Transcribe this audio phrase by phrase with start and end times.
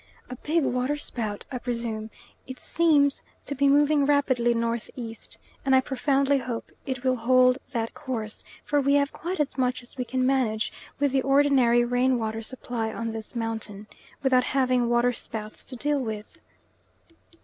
[0.31, 2.09] A big waterspout, I presume:
[2.47, 5.15] it seems to be moving rapidly N.E.,
[5.63, 9.83] and I profoundly hope it will hold that course, for we have quite as much
[9.83, 13.85] as we can manage with the ordinary rain water supply on this mountain,
[14.23, 16.41] without having waterspouts to deal with.